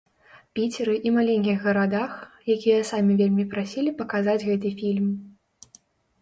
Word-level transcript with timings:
Піцеры 0.59 0.93
і 1.09 1.11
маленькіх 1.17 1.57
гарадах, 1.69 2.15
якія 2.55 2.79
самі 2.93 3.19
вельмі 3.21 3.45
прасілі 3.53 3.95
паказаць 4.01 4.37
гэты 4.49 4.69
фільм. 4.83 5.07